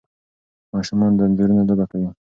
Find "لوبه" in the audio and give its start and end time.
1.69-1.85